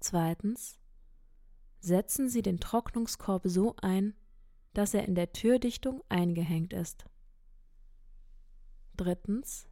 Zweitens 0.00 0.78
Setzen 1.80 2.28
Sie 2.28 2.42
den 2.42 2.58
Trocknungskorb 2.58 3.42
so 3.44 3.76
ein, 3.80 4.14
dass 4.74 4.92
er 4.92 5.06
in 5.06 5.14
der 5.14 5.32
Türdichtung 5.32 6.02
eingehängt 6.08 6.72
ist. 6.72 7.06
Drittens. 8.96 9.68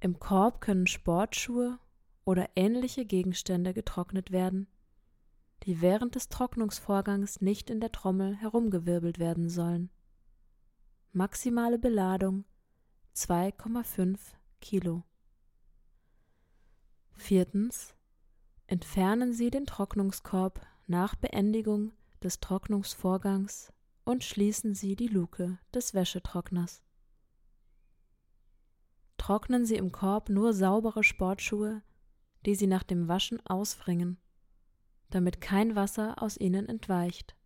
Im 0.00 0.18
Korb 0.18 0.60
können 0.60 0.86
Sportschuhe 0.86 1.78
oder 2.24 2.50
ähnliche 2.56 3.04
Gegenstände 3.04 3.72
getrocknet 3.72 4.30
werden, 4.30 4.68
die 5.68 5.82
während 5.82 6.14
des 6.14 6.30
Trocknungsvorgangs 6.30 7.42
nicht 7.42 7.68
in 7.68 7.78
der 7.78 7.92
Trommel 7.92 8.34
herumgewirbelt 8.36 9.18
werden 9.18 9.50
sollen. 9.50 9.90
Maximale 11.12 11.78
Beladung 11.78 12.46
2,5 13.14 14.18
Kilo. 14.62 15.04
Viertens. 17.12 17.94
Entfernen 18.66 19.34
Sie 19.34 19.50
den 19.50 19.66
Trocknungskorb 19.66 20.66
nach 20.86 21.14
Beendigung 21.16 21.92
des 22.22 22.40
Trocknungsvorgangs 22.40 23.70
und 24.06 24.24
schließen 24.24 24.74
Sie 24.74 24.96
die 24.96 25.08
Luke 25.08 25.58
des 25.74 25.92
Wäschetrockners. 25.92 26.82
Trocknen 29.18 29.66
Sie 29.66 29.76
im 29.76 29.92
Korb 29.92 30.30
nur 30.30 30.54
saubere 30.54 31.04
Sportschuhe, 31.04 31.82
die 32.46 32.54
Sie 32.54 32.66
nach 32.66 32.84
dem 32.84 33.06
Waschen 33.06 33.44
ausfringen, 33.44 34.16
damit 35.10 35.40
kein 35.40 35.74
Wasser 35.74 36.22
aus 36.22 36.36
ihnen 36.36 36.68
entweicht. 36.68 37.36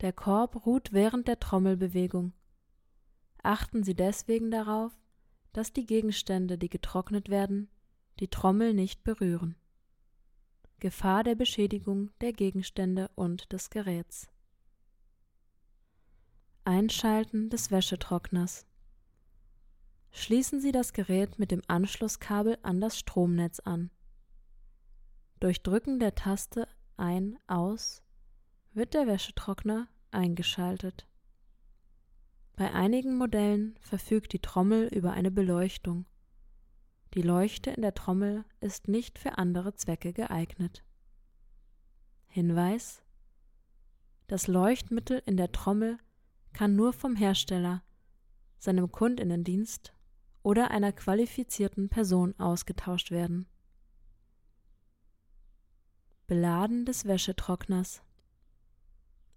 Der 0.00 0.12
Korb 0.12 0.66
ruht 0.66 0.92
während 0.92 1.26
der 1.28 1.40
Trommelbewegung. 1.40 2.32
Achten 3.42 3.82
Sie 3.82 3.94
deswegen 3.94 4.50
darauf, 4.50 4.92
dass 5.52 5.72
die 5.72 5.86
Gegenstände, 5.86 6.58
die 6.58 6.68
getrocknet 6.68 7.30
werden, 7.30 7.70
die 8.20 8.28
Trommel 8.28 8.74
nicht 8.74 9.04
berühren. 9.04 9.56
Gefahr 10.80 11.24
der 11.24 11.34
Beschädigung 11.34 12.10
der 12.20 12.32
Gegenstände 12.34 13.10
und 13.14 13.52
des 13.52 13.70
Geräts. 13.70 14.28
Einschalten 16.64 17.48
des 17.48 17.70
Wäschetrockners. 17.70 18.66
Schließen 20.10 20.60
Sie 20.60 20.72
das 20.72 20.92
Gerät 20.92 21.38
mit 21.38 21.50
dem 21.50 21.62
Anschlusskabel 21.68 22.58
an 22.62 22.80
das 22.80 22.98
Stromnetz 22.98 23.60
an. 23.60 23.90
Durch 25.38 25.62
Drücken 25.62 25.98
der 25.98 26.14
Taste 26.14 26.66
Ein, 26.96 27.38
Aus 27.46 28.02
wird 28.72 28.94
der 28.94 29.06
Wäschetrockner 29.06 29.86
eingeschaltet. 30.10 31.06
Bei 32.56 32.72
einigen 32.72 33.18
Modellen 33.18 33.76
verfügt 33.82 34.32
die 34.32 34.38
Trommel 34.38 34.86
über 34.88 35.12
eine 35.12 35.30
Beleuchtung. 35.30 36.06
Die 37.12 37.20
Leuchte 37.20 37.70
in 37.70 37.82
der 37.82 37.92
Trommel 37.92 38.46
ist 38.60 38.88
nicht 38.88 39.18
für 39.18 39.36
andere 39.36 39.74
Zwecke 39.74 40.14
geeignet. 40.14 40.82
Hinweis 42.28 43.02
Das 44.28 44.46
Leuchtmittel 44.46 45.22
in 45.26 45.36
der 45.36 45.52
Trommel 45.52 45.98
kann 46.54 46.76
nur 46.76 46.94
vom 46.94 47.14
Hersteller, 47.14 47.82
seinem 48.58 48.90
Kundinnendienst 48.90 49.92
oder 50.42 50.70
einer 50.70 50.92
qualifizierten 50.92 51.90
Person 51.90 52.34
ausgetauscht 52.38 53.10
werden. 53.10 53.46
Beladen 56.26 56.84
des 56.84 57.04
Wäschetrockners 57.04 58.02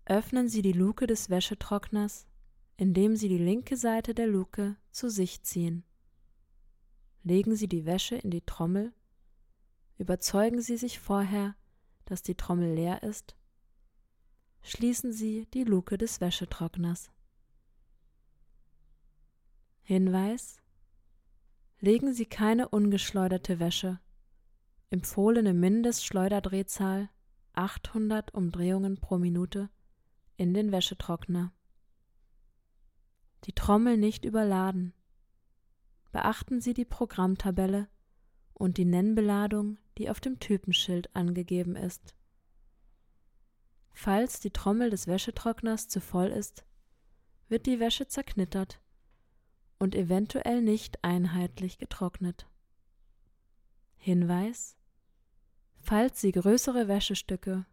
Öffnen 0.05 0.49
Sie 0.49 0.61
die 0.61 0.73
Luke 0.73 1.05
des 1.05 1.29
Wäschetrockners, 1.29 2.25
indem 2.77 3.15
Sie 3.15 3.29
die 3.29 3.37
linke 3.37 3.77
Seite 3.77 4.15
der 4.15 4.27
Luke 4.27 4.75
zu 4.91 5.09
sich 5.09 5.43
ziehen 5.43 5.83
legen 7.23 7.55
Sie 7.55 7.67
die 7.67 7.85
Wäsche 7.85 8.15
in 8.15 8.31
die 8.31 8.41
Trommel, 8.41 8.93
überzeugen 9.97 10.61
Sie 10.61 10.77
sich 10.77 10.99
vorher, 10.99 11.55
dass 12.05 12.21
die 12.23 12.35
Trommel 12.35 12.73
leer 12.73 13.03
ist, 13.03 13.35
schließen 14.61 15.13
Sie 15.13 15.47
die 15.53 15.63
Luke 15.63 15.97
des 15.97 16.21
Wäschetrockners. 16.21 17.11
Hinweis 19.81 20.61
Legen 21.81 22.13
Sie 22.13 22.25
keine 22.25 22.67
ungeschleuderte 22.67 23.59
Wäsche. 23.59 24.01
Empfohlene 24.91 25.53
Mindestschleuderdrehzahl 25.53 27.09
800 27.53 28.33
Umdrehungen 28.33 28.99
pro 28.99 29.19
Minute 29.19 29.69
in 30.35 30.55
den 30.55 30.71
Wäschetrockner. 30.71 31.53
Die 33.43 33.53
Trommel 33.53 33.97
nicht 33.97 34.25
überladen 34.25 34.95
beachten 36.11 36.59
Sie 36.59 36.73
die 36.73 36.85
Programmtabelle 36.85 37.87
und 38.55 38.77
die 38.77 38.85
Nennbeladung, 38.85 39.77
die 39.99 40.09
auf 40.09 40.19
dem 40.21 40.39
Typenschild 40.39 41.15
angegeben 41.15 41.75
ist. 41.75 42.15
Falls 43.91 44.39
die 44.39 44.49
Trommel 44.49 44.89
des 44.89 45.05
Wäschetrockners 45.05 45.87
zu 45.87 46.01
voll 46.01 46.29
ist, 46.29 46.65
wird 47.47 47.67
die 47.67 47.79
Wäsche 47.79 48.07
zerknittert 48.07 48.81
und 49.77 49.93
eventuell 49.93 50.63
nicht 50.63 51.03
einheitlich 51.03 51.77
getrocknet. 51.77 52.49
Hinweis 53.97 54.78
Falls 55.81 56.21
Sie 56.21 56.31
größere 56.31 56.87
Wäschestücke, 56.87 57.65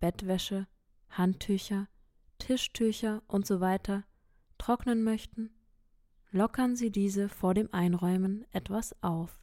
Bettwäsche, 0.00 0.66
Handtücher, 1.10 1.88
Tischtücher 2.38 3.22
usw. 3.28 3.78
So 3.86 4.02
trocknen 4.58 5.04
möchten, 5.04 5.50
lockern 6.30 6.76
Sie 6.76 6.90
diese 6.90 7.28
vor 7.28 7.54
dem 7.54 7.72
Einräumen 7.72 8.44
etwas 8.52 8.94
auf. 9.02 9.40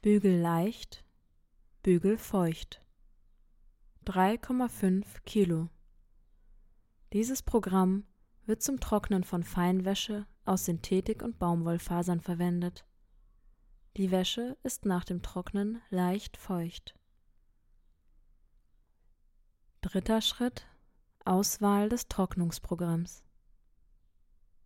Bügel 0.00 0.40
leicht, 0.40 1.04
Bügel 1.82 2.18
feucht. 2.18 2.84
3,5 4.06 5.04
Kilo. 5.24 5.68
Dieses 7.12 7.42
Programm 7.42 8.04
wird 8.46 8.62
zum 8.62 8.80
Trocknen 8.80 9.22
von 9.22 9.44
Feinwäsche 9.44 10.26
aus 10.44 10.64
Synthetik- 10.64 11.22
und 11.22 11.38
Baumwollfasern 11.38 12.20
verwendet. 12.20 12.84
Die 13.96 14.10
Wäsche 14.10 14.56
ist 14.62 14.86
nach 14.86 15.04
dem 15.04 15.22
Trocknen 15.22 15.80
leicht 15.90 16.36
feucht. 16.36 16.94
Dritter 19.82 20.20
Schritt 20.20 20.66
Auswahl 21.24 21.88
des 21.88 22.08
Trocknungsprogramms. 22.08 23.22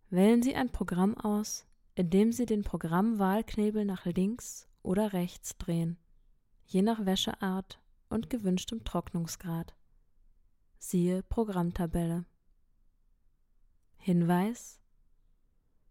Wählen 0.09 0.41
Sie 0.41 0.55
ein 0.55 0.71
Programm 0.71 1.15
aus, 1.15 1.65
indem 1.95 2.31
Sie 2.31 2.45
den 2.45 2.63
Programmwahlknebel 2.63 3.85
nach 3.85 4.05
links 4.05 4.67
oder 4.81 5.13
rechts 5.13 5.57
drehen, 5.57 5.97
je 6.65 6.81
nach 6.81 7.05
Wäscheart 7.05 7.81
und 8.09 8.29
gewünschtem 8.29 8.83
Trocknungsgrad. 8.83 9.75
Siehe 10.79 11.23
Programmtabelle. 11.23 12.25
Hinweis 13.97 14.79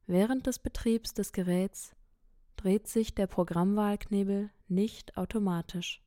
Während 0.09 0.47
des 0.47 0.61
Betriebs 0.61 1.14
des 1.14 1.33
Geräts 1.33 1.97
dreht 2.55 2.87
sich 2.87 3.16
der 3.16 3.27
Programmwahlknebel 3.27 4.51
nicht 4.69 5.16
automatisch. 5.16 6.01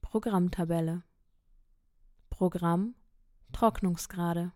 Programmtabelle. 0.00 1.02
Programm 2.30 2.94
Trocknungsgrade. 3.52 4.52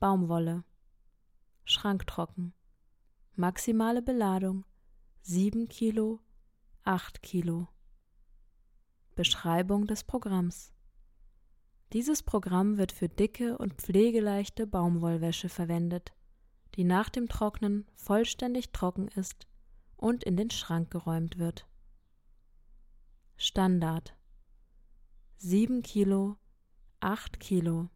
Baumwolle. 0.00 0.64
Schranktrocken 1.64 2.52
Maximale 3.36 4.02
Beladung 4.02 4.64
7 5.22 5.68
Kilo 5.68 6.18
8 6.82 7.22
Kilo. 7.22 7.68
Beschreibung 9.14 9.86
des 9.86 10.02
Programms 10.02 10.72
Dieses 11.92 12.22
Programm 12.22 12.76
wird 12.76 12.92
für 12.92 13.08
dicke 13.08 13.56
und 13.56 13.74
pflegeleichte 13.74 14.66
Baumwollwäsche 14.66 15.48
verwendet, 15.48 16.12
die 16.74 16.84
nach 16.84 17.08
dem 17.08 17.28
Trocknen 17.28 17.86
vollständig 17.94 18.72
trocken 18.72 19.08
ist 19.08 19.46
und 19.96 20.22
in 20.22 20.36
den 20.36 20.50
Schrank 20.50 20.90
geräumt 20.90 21.38
wird. 21.38 21.66
Standard 23.36 24.14
7 25.38 25.82
Kilo, 25.82 26.36
8 27.00 27.40
Kilo. 27.40 27.88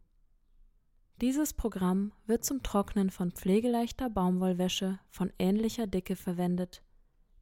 Dieses 1.21 1.53
Programm 1.53 2.13
wird 2.25 2.43
zum 2.43 2.63
Trocknen 2.63 3.11
von 3.11 3.31
pflegeleichter 3.31 4.09
Baumwollwäsche 4.09 4.99
von 5.09 5.31
ähnlicher 5.37 5.85
Dicke 5.85 6.15
verwendet, 6.15 6.83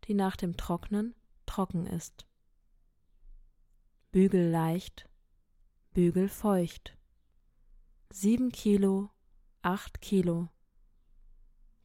die 0.05 0.15
nach 0.15 0.35
dem 0.35 0.57
Trocknen 0.57 1.15
trocken 1.45 1.87
ist. 1.87 2.27
Bügel 4.11 4.49
leicht, 4.49 5.07
Bügel 5.93 6.29
feucht. 6.29 6.97
7 8.11 8.53
Kilo, 8.53 9.09
8 9.61 9.99
Kilo. 9.99 10.47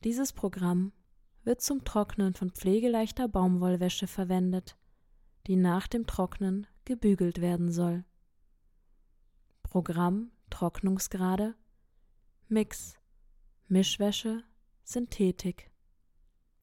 Dieses 0.04 0.32
Programm 0.32 0.92
wird 1.42 1.60
zum 1.60 1.82
Trocknen 1.84 2.32
von 2.34 2.52
pflegeleichter 2.52 3.26
Baumwollwäsche 3.26 4.06
verwendet, 4.06 4.78
die 5.48 5.56
nach 5.56 5.88
dem 5.88 6.06
Trocknen 6.06 6.68
gebügelt 6.84 7.40
werden 7.40 7.72
soll. 7.72 8.04
Programm 9.64 10.30
Trocknungsgrade 10.50 11.56
Mix 12.46 12.94
Mischwäsche 13.66 14.44
Synthetik 14.84 15.72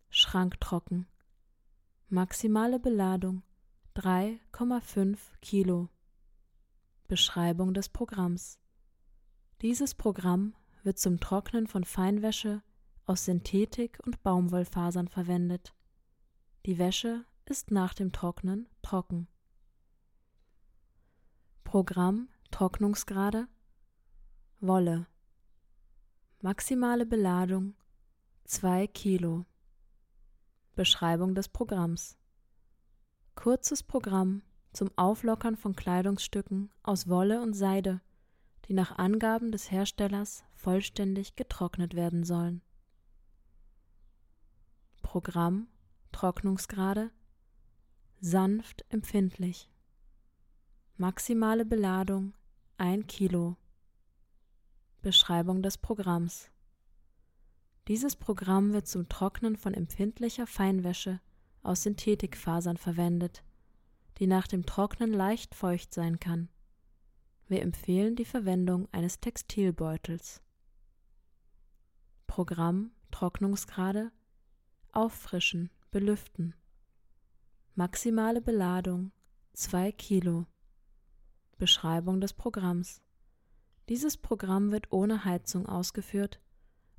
Schranktrocken 0.09 1.07
Maximale 2.07 2.79
Beladung 2.79 3.43
3,5 3.97 5.17
Kilo 5.41 5.89
Beschreibung 7.07 7.73
des 7.73 7.89
Programms 7.89 8.59
Dieses 9.61 9.93
Programm 9.93 10.55
wird 10.83 10.97
zum 10.97 11.19
Trocknen 11.19 11.67
von 11.67 11.83
Feinwäsche 11.83 12.63
aus 13.05 13.25
Synthetik 13.25 13.99
und 14.05 14.23
Baumwollfasern 14.23 15.07
verwendet. 15.07 15.73
Die 16.65 16.77
Wäsche 16.77 17.25
ist 17.45 17.71
nach 17.71 17.93
dem 17.93 18.11
Trocknen 18.13 18.69
trocken. 18.81 19.27
Programm 21.63 22.29
Trocknungsgrade 22.51 23.47
Wolle 24.59 25.07
Maximale 26.39 27.05
Beladung 27.05 27.75
2 28.45 28.87
Kilo 28.87 29.45
Beschreibung 30.75 31.35
des 31.35 31.49
Programms 31.49 32.17
Kurzes 33.35 33.83
Programm 33.83 34.43
zum 34.73 34.89
Auflockern 34.95 35.55
von 35.55 35.75
Kleidungsstücken 35.75 36.69
aus 36.83 37.07
Wolle 37.07 37.41
und 37.41 37.53
Seide, 37.53 38.01
die 38.67 38.73
nach 38.73 38.97
Angaben 38.97 39.51
des 39.51 39.71
Herstellers 39.71 40.43
vollständig 40.53 41.35
getrocknet 41.35 41.95
werden 41.95 42.23
sollen. 42.23 42.61
Programm 45.01 45.67
Trocknungsgrade 46.11 47.11
sanft 48.19 48.85
empfindlich. 48.89 49.69
Maximale 50.97 51.65
Beladung 51.65 52.33
1 52.77 53.07
Kilo. 53.07 53.57
Beschreibung 55.01 55.61
des 55.61 55.77
Programms. 55.77 56.49
Dieses 57.87 58.15
Programm 58.15 58.71
wird 58.73 58.87
zum 58.87 59.09
Trocknen 59.09 59.57
von 59.57 59.73
empfindlicher 59.73 60.47
Feinwäsche 60.47 61.19
aus 61.63 61.83
Synthetikfasern 61.83 62.77
verwendet, 62.77 63.43
die 64.23 64.27
nach 64.27 64.47
dem 64.47 64.65
Trocknen 64.65 65.11
leicht 65.11 65.53
feucht 65.53 65.93
sein 65.93 66.17
kann. 66.17 66.47
Wir 67.49 67.61
empfehlen 67.61 68.15
die 68.15 68.23
Verwendung 68.23 68.87
eines 68.93 69.19
Textilbeutels. 69.19 70.41
Programm 72.25 72.91
Trocknungsgrade 73.11 74.13
Auffrischen, 74.93 75.71
belüften. 75.91 76.55
Maximale 77.75 78.39
Beladung 78.39 79.11
2 79.55 79.91
Kilo. 79.91 80.45
Beschreibung 81.57 82.21
des 82.21 82.31
Programms. 82.31 83.01
Dieses 83.89 84.15
Programm 84.15 84.71
wird 84.71 84.89
ohne 84.93 85.25
Heizung 85.25 85.65
ausgeführt 85.65 86.39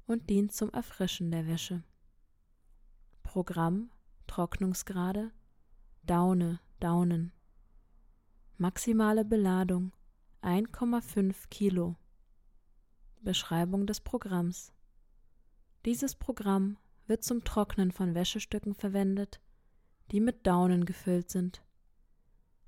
und 0.05 0.29
dient 0.29 0.53
zum 0.53 0.69
Erfrischen 0.75 1.31
der 1.31 1.47
Wäsche. 1.47 1.85
Programm 3.23 3.91
Trocknungsgrade 4.27 5.33
Daune, 6.03 6.61
Daunen. 6.85 7.33
Maximale 8.59 9.25
Beladung 9.25 9.95
1,5 10.43 11.49
Kilo. 11.49 11.97
Beschreibung 13.23 13.87
des 13.87 14.03
Programms. 14.03 14.71
Dieses 15.87 16.15
Programm 16.15 16.77
wird 17.07 17.25
zum 17.25 17.43
Trocknen 17.43 17.91
von 17.91 18.15
Wäschestücken 18.15 18.75
verwendet, 18.75 19.41
die 20.11 20.21
mit 20.21 20.47
Daunen 20.47 20.85
gefüllt 20.85 21.31
sind. 21.31 21.65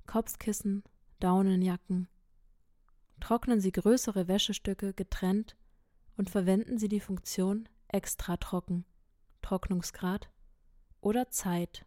Kopfkissen, 0.07 0.83
Daunenjacken. 1.19 2.07
Trocknen 3.19 3.61
Sie 3.61 3.71
größere 3.71 4.27
Wäschestücke 4.27 4.95
getrennt 4.95 5.55
und 6.15 6.31
verwenden 6.31 6.79
Sie 6.79 6.89
die 6.89 7.01
Funktion 7.01 7.69
extra 7.87 8.37
trocken, 8.37 8.83
Trocknungsgrad 9.43 10.31
oder 11.01 11.29
Zeit, 11.29 11.85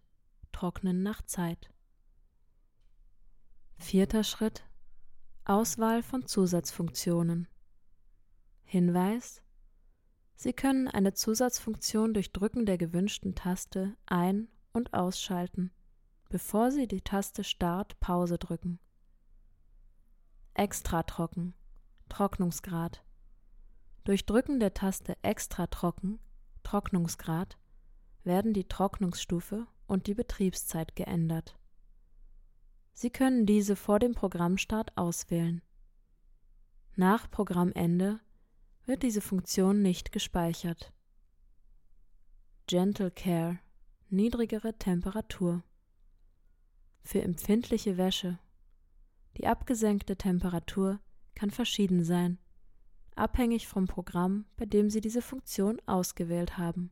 Trocknen 0.53 1.03
nach 1.03 1.23
Zeit. 1.23 1.73
Vierter 3.83 4.25
Schritt 4.25 4.62
Auswahl 5.45 6.03
von 6.03 6.27
Zusatzfunktionen. 6.27 7.49
Hinweis 8.62 9.43
Sie 10.37 10.53
können 10.53 10.87
eine 10.87 11.14
Zusatzfunktion 11.14 12.14
durch 12.14 12.31
Drücken 12.31 12.66
der 12.66 12.79
gewünschten 12.79 13.35
Taste 13.35 13.97
ein- 14.07 14.49
und 14.73 14.95
ausschalten, 14.95 15.73
bevor 16.29 16.71
Sie 16.71 16.87
die 16.87 17.01
Taste 17.01 17.43
Start 17.43 17.99
Pause 18.01 18.38
drücken. 18.38 18.79
Extra 20.55 21.03
trocken. 21.03 21.55
Trocknungsgrad. 22.11 23.03
Durch 24.05 24.25
Drücken 24.27 24.61
der 24.61 24.75
Taste 24.75 25.16
Extra 25.23 25.66
trocken 25.66 26.21
Trocknungsgrad 26.62 27.59
werden 28.25 28.53
die 28.53 28.69
Trocknungsstufe 28.69 29.66
und 29.87 30.07
die 30.07 30.14
Betriebszeit 30.14 30.95
geändert. 30.95 31.60
Sie 33.01 33.09
können 33.09 33.47
diese 33.47 33.77
vor 33.77 33.99
dem 33.99 34.15
Programmstart 34.15 34.95
auswählen. 34.99 35.63
Nach 36.97 37.31
Programmende 37.31 38.21
wird 38.85 39.03
diese 39.03 39.23
Funktion 39.23 39.81
nicht 39.81 40.13
gespeichert. 40.13 40.93
Gentle 42.67 43.11
Care 43.11 43.59
niedrigere 44.11 44.77
Temperatur. 44.77 45.65
Für 47.03 47.23
empfindliche 47.23 47.97
Wäsche. 47.97 48.39
Die 49.39 49.47
abgesenkte 49.47 50.17
Temperatur 50.17 51.01
kann 51.35 51.51
verschieden 51.51 52.05
sein, 52.05 52.37
abhängig 53.17 53.67
vom 53.67 53.87
Programm, 53.87 54.45
bei 54.59 54.67
dem 54.67 54.91
Sie 54.91 55.01
diese 55.01 55.23
Funktion 55.23 55.81
ausgewählt 55.87 56.59
haben. 56.59 56.91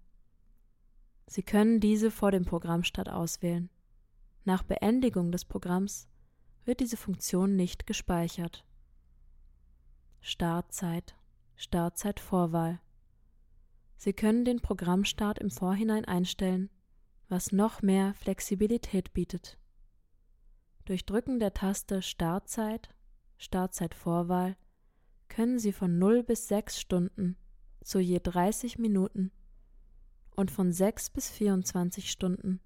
Sie 1.26 1.42
können 1.42 1.80
diese 1.80 2.10
vor 2.10 2.30
dem 2.30 2.46
Programmstart 2.46 3.10
auswählen. 3.10 3.68
Nach 4.48 4.62
Beendigung 4.62 5.30
des 5.30 5.44
Programms 5.44 6.08
wird 6.64 6.80
diese 6.80 6.96
Funktion 6.96 7.54
nicht 7.54 7.86
gespeichert. 7.86 8.64
Startzeit, 10.22 11.14
Startzeitvorwahl. 11.54 12.80
Sie 13.98 14.14
können 14.14 14.46
den 14.46 14.60
Programmstart 14.60 15.38
im 15.38 15.50
Vorhinein 15.50 16.06
einstellen, 16.06 16.70
was 17.28 17.52
noch 17.52 17.82
mehr 17.82 18.14
Flexibilität 18.14 19.12
bietet. 19.12 19.58
Durch 20.86 21.04
Drücken 21.04 21.40
der 21.40 21.52
Taste 21.52 22.00
Startzeit, 22.00 22.88
Startzeitvorwahl 23.36 24.56
können 25.28 25.58
Sie 25.58 25.72
von 25.72 25.98
0 25.98 26.22
bis 26.22 26.48
6 26.48 26.80
Stunden 26.80 27.36
zu 27.82 27.98
je 27.98 28.18
30 28.18 28.78
Minuten 28.78 29.30
und 30.36 30.50
von 30.50 30.72
6 30.72 31.10
bis 31.10 31.28
24 31.28 32.10
Stunden 32.10 32.62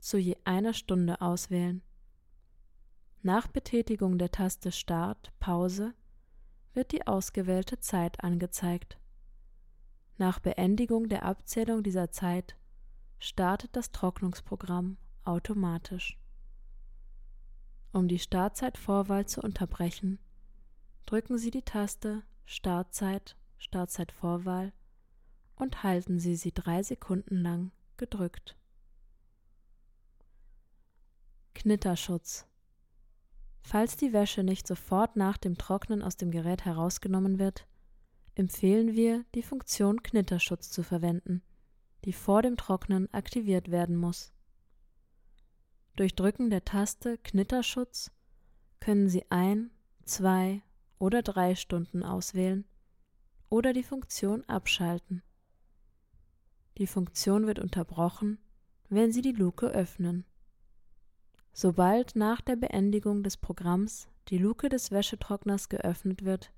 zu 0.00 0.18
je 0.18 0.36
einer 0.44 0.74
Stunde 0.74 1.20
auswählen. 1.20 1.82
Nach 3.22 3.46
Betätigung 3.48 4.18
der 4.18 4.30
Taste 4.30 4.72
Start, 4.72 5.32
Pause 5.40 5.94
wird 6.74 6.92
die 6.92 7.06
ausgewählte 7.06 7.78
Zeit 7.80 8.22
angezeigt. 8.22 8.98
Nach 10.16 10.38
Beendigung 10.38 11.08
der 11.08 11.24
Abzählung 11.24 11.82
dieser 11.82 12.10
Zeit 12.10 12.56
startet 13.18 13.74
das 13.74 13.90
Trocknungsprogramm 13.92 14.96
automatisch. 15.24 16.18
Um 17.92 18.06
die 18.06 18.18
Startzeitvorwahl 18.18 19.26
zu 19.26 19.40
unterbrechen, 19.40 20.18
drücken 21.06 21.38
Sie 21.38 21.50
die 21.50 21.62
Taste 21.62 22.22
Startzeit, 22.44 23.36
Startzeitvorwahl 23.56 24.72
und 25.56 25.82
halten 25.82 26.18
Sie 26.18 26.36
sie 26.36 26.52
drei 26.52 26.82
Sekunden 26.82 27.42
lang 27.42 27.72
gedrückt. 27.96 28.57
Knitterschutz 31.60 32.46
Falls 33.62 33.96
die 33.96 34.12
Wäsche 34.12 34.44
nicht 34.44 34.64
sofort 34.64 35.16
nach 35.16 35.36
dem 35.36 35.58
Trocknen 35.58 36.04
aus 36.04 36.16
dem 36.16 36.30
Gerät 36.30 36.64
herausgenommen 36.64 37.40
wird, 37.40 37.66
empfehlen 38.36 38.94
wir, 38.94 39.24
die 39.34 39.42
Funktion 39.42 40.04
Knitterschutz 40.04 40.70
zu 40.70 40.84
verwenden, 40.84 41.42
die 42.04 42.12
vor 42.12 42.42
dem 42.42 42.56
Trocknen 42.56 43.12
aktiviert 43.12 43.72
werden 43.72 43.96
muss. 43.96 44.32
Durch 45.96 46.14
Drücken 46.14 46.48
der 46.48 46.64
Taste 46.64 47.18
Knitterschutz 47.18 48.12
können 48.78 49.08
Sie 49.08 49.28
ein, 49.28 49.72
zwei 50.04 50.62
oder 51.00 51.22
drei 51.22 51.56
Stunden 51.56 52.04
auswählen 52.04 52.68
oder 53.48 53.72
die 53.72 53.82
Funktion 53.82 54.44
abschalten. 54.44 55.24
Die 56.76 56.86
Funktion 56.86 57.48
wird 57.48 57.58
unterbrochen, 57.58 58.38
wenn 58.90 59.10
Sie 59.10 59.22
die 59.22 59.32
Luke 59.32 59.66
öffnen. 59.66 60.24
Sobald 61.52 62.14
nach 62.16 62.40
der 62.40 62.56
Beendigung 62.56 63.22
des 63.22 63.36
Programms 63.36 64.08
die 64.28 64.38
Luke 64.38 64.68
des 64.68 64.90
Wäschetrockners 64.90 65.68
geöffnet 65.68 66.24
wird, 66.24 66.52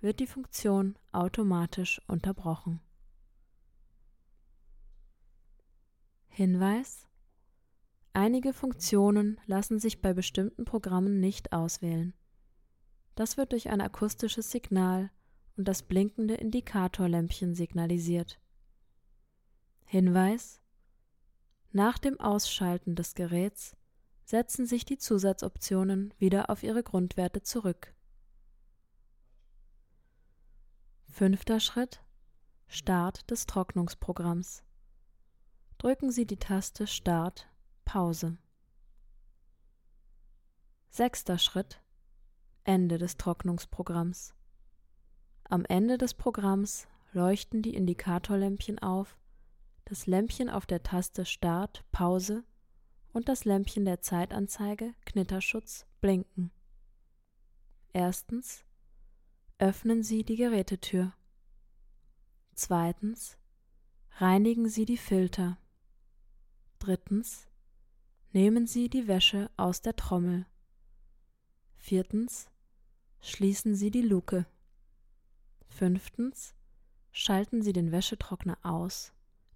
wird 0.00 0.20
die 0.20 0.26
Funktion 0.26 0.98
automatisch 1.12 2.00
unterbrochen. 2.06 2.80
Hinweis 6.28 7.06
Einige 8.14 8.52
Funktionen 8.52 9.40
lassen 9.46 9.78
sich 9.78 10.02
bei 10.02 10.12
bestimmten 10.12 10.64
Programmen 10.64 11.18
nicht 11.18 11.52
auswählen. 11.52 12.12
Das 13.14 13.36
wird 13.36 13.52
durch 13.52 13.70
ein 13.70 13.80
akustisches 13.80 14.50
Signal 14.50 15.10
und 15.56 15.66
das 15.66 15.82
blinkende 15.82 16.34
Indikatorlämpchen 16.34 17.54
signalisiert. 17.54 18.38
Hinweis 19.86 20.60
Nach 21.70 21.98
dem 21.98 22.20
Ausschalten 22.20 22.96
des 22.96 23.14
Geräts 23.14 23.76
setzen 24.32 24.64
sich 24.64 24.86
die 24.86 24.96
Zusatzoptionen 24.96 26.14
wieder 26.16 26.48
auf 26.48 26.62
ihre 26.62 26.82
Grundwerte 26.82 27.42
zurück. 27.42 27.92
Fünfter 31.10 31.60
Schritt 31.60 32.02
Start 32.66 33.30
des 33.30 33.44
Trocknungsprogramms. 33.44 34.64
Drücken 35.76 36.10
Sie 36.10 36.24
die 36.24 36.38
Taste 36.38 36.86
Start 36.86 37.46
Pause. 37.84 38.38
Sechster 40.88 41.36
Schritt 41.36 41.82
Ende 42.64 42.96
des 42.96 43.18
Trocknungsprogramms. 43.18 44.34
Am 45.44 45.66
Ende 45.66 45.98
des 45.98 46.14
Programms 46.14 46.88
leuchten 47.12 47.60
die 47.60 47.74
Indikatorlämpchen 47.74 48.78
auf, 48.78 49.18
das 49.84 50.06
Lämpchen 50.06 50.48
auf 50.48 50.64
der 50.64 50.82
Taste 50.82 51.26
Start 51.26 51.84
Pause 51.92 52.44
und 53.12 53.28
das 53.28 53.44
Lämpchen 53.44 53.84
der 53.84 54.00
Zeitanzeige 54.00 54.94
Knitterschutz 55.04 55.86
blinken. 56.00 56.50
Erstens 57.92 58.64
öffnen 59.58 60.02
Sie 60.02 60.24
die 60.24 60.36
Gerätetür. 60.36 61.12
Zweitens 62.54 63.36
reinigen 64.16 64.68
Sie 64.68 64.84
die 64.84 64.96
Filter. 64.96 65.58
Drittens 66.78 67.48
nehmen 68.32 68.66
Sie 68.66 68.88
die 68.88 69.06
Wäsche 69.08 69.50
aus 69.56 69.82
der 69.82 69.94
Trommel. 69.94 70.46
Viertens 71.76 72.48
schließen 73.20 73.74
Sie 73.74 73.90
die 73.90 74.02
Luke. 74.02 74.46
Fünftens 75.68 76.54
schalten 77.12 77.62
Sie 77.62 77.72
den 77.72 77.92
Wäschetrockner 77.92 78.58
aus, 78.62 79.12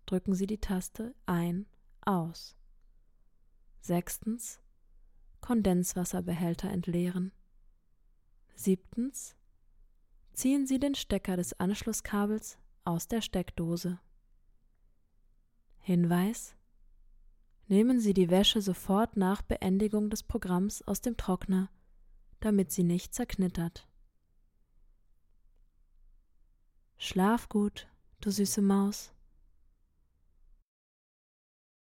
drücken 0.06 0.34
Sie 0.34 0.46
die 0.46 0.60
Taste 0.60 1.14
ein, 1.26 1.66
aus. 2.02 2.55
Sechstens 3.86 4.60
Kondenswasserbehälter 5.40 6.68
entleeren. 6.68 7.30
Siebtens 8.56 9.36
ziehen 10.32 10.66
Sie 10.66 10.80
den 10.80 10.96
Stecker 10.96 11.36
des 11.36 11.60
Anschlusskabels 11.60 12.58
aus 12.82 13.06
der 13.06 13.20
Steckdose. 13.20 14.00
Hinweis 15.78 16.56
Nehmen 17.68 18.00
Sie 18.00 18.12
die 18.12 18.28
Wäsche 18.28 18.60
sofort 18.60 19.16
nach 19.16 19.42
Beendigung 19.42 20.10
des 20.10 20.24
Programms 20.24 20.82
aus 20.82 21.00
dem 21.00 21.16
Trockner, 21.16 21.70
damit 22.40 22.72
sie 22.72 22.82
nicht 22.82 23.14
zerknittert. 23.14 23.88
Schlaf 26.96 27.48
gut, 27.48 27.86
du 28.20 28.32
süße 28.32 28.62
Maus. 28.62 29.12